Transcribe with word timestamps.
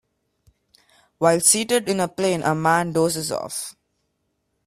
While 1.19 1.41
seated 1.41 1.87
in 1.87 1.99
a 1.99 2.07
plane 2.07 2.41
a 2.41 2.55
man 2.55 2.91
dozes 2.91 3.31
off 3.31 3.75